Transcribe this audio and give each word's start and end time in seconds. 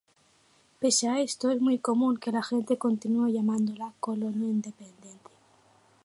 Pese 0.79 1.05
a 1.09 1.19
esto, 1.19 1.51
es 1.51 1.61
muy 1.61 1.77
común 1.77 2.17
que 2.17 2.31
la 2.31 2.41
gente 2.41 2.79
continúe 2.79 3.29
llamándola 3.31 3.93
"Colonia 3.99 4.49
Independencia". 4.49 5.29